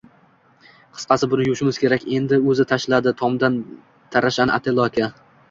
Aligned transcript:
Qisqasi 0.95 1.29
buni 1.33 1.45
yuvishimiz 1.47 1.79
kerak, 1.83 2.07
endi 2.21 2.39
o`zi 2.49 2.67
tashladi 2.73 3.15
tomdan 3.21 3.61
tarashani 4.17 4.59
Otello 4.59 4.89
aka 4.89 5.13